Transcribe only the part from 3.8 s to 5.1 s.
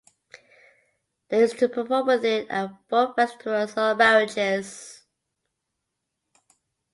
marriages.